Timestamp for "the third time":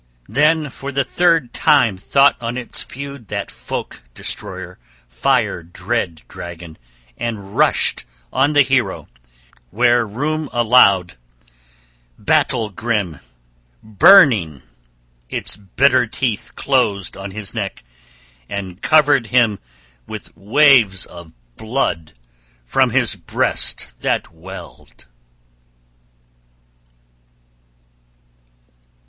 0.91-1.95